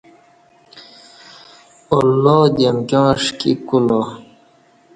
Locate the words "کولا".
3.67-4.01